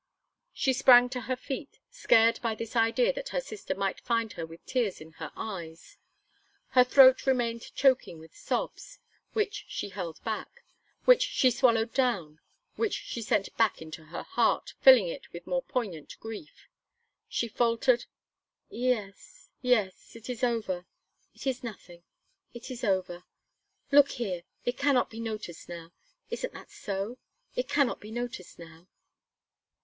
She 0.51 0.73
sprang 0.73 1.09
to 1.09 1.21
her 1.29 1.35
feet, 1.35 1.77
scared 1.91 2.39
by 2.41 2.55
this 2.55 2.75
idea 2.75 3.13
that 3.13 3.29
her 3.29 3.39
sister 3.39 3.75
might 3.75 3.99
find 3.99 4.33
her 4.33 4.47
with 4.47 4.65
tears 4.65 4.99
in 4.99 5.11
her 5.21 5.31
eyes. 5.35 5.97
Her 6.69 6.83
throat 6.83 7.27
remained 7.27 7.71
choking 7.75 8.17
with 8.17 8.35
sobs, 8.35 8.97
which 9.33 9.63
she 9.67 9.89
held 9.89 10.19
back, 10.23 10.63
which 11.05 11.21
she 11.21 11.51
swallowed 11.51 11.93
down, 11.93 12.39
which 12.77 12.95
she 12.95 13.21
sent 13.21 13.55
back 13.57 13.79
into 13.79 14.05
her 14.05 14.23
heart, 14.23 14.73
filling 14.81 15.07
it 15.07 15.31
with 15.33 15.45
more 15.45 15.61
poignant 15.61 16.17
grief. 16.19 16.67
She 17.29 17.47
faltered: 17.47 18.05
"Yes 18.71 19.49
yes 19.61 20.15
it 20.15 20.31
is 20.31 20.43
over 20.43 20.87
it 21.35 21.45
is 21.45 21.63
nothing 21.63 22.01
it 22.55 22.71
is 22.71 22.83
over. 22.83 23.23
Look 23.91 24.09
here! 24.13 24.41
It 24.65 24.79
cannot 24.79 25.11
be 25.11 25.19
noticed 25.19 25.69
now. 25.69 25.91
Isn't 26.31 26.53
that 26.53 26.71
so? 26.71 27.19
It 27.55 27.69
cannot 27.69 27.99
be 27.99 28.09
noticed 28.09 28.57
now." 28.57 28.87